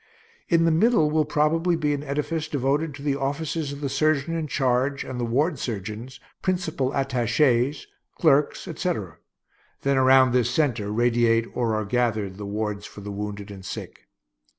In 0.49 0.65
the 0.65 0.71
middle 0.71 1.11
will 1.11 1.25
probably 1.25 1.75
be 1.75 1.93
an 1.93 2.01
edifice 2.01 2.47
devoted 2.47 2.95
to 2.95 3.03
the 3.03 3.15
offices 3.15 3.71
of 3.71 3.81
the 3.81 3.87
surgeon 3.87 4.33
in 4.35 4.47
charge 4.47 5.03
and 5.03 5.19
the 5.19 5.23
ward 5.25 5.59
surgeons, 5.59 6.19
principal 6.41 6.89
attachés, 6.91 7.85
clerks, 8.17 8.67
etc. 8.67 9.19
Then 9.83 9.97
around 9.97 10.31
this 10.31 10.49
centre 10.49 10.91
radiate 10.91 11.45
or 11.53 11.75
are 11.75 11.85
gathered 11.85 12.37
the 12.37 12.47
wards 12.47 12.87
for 12.87 13.01
the 13.01 13.11
wounded 13.11 13.51
and 13.51 13.63
sick. 13.63 14.07